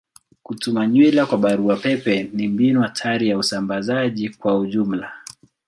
[0.43, 5.13] Kutuma nywila kwa barua pepe ni mbinu hatari ya usambazaji kwa ujumla.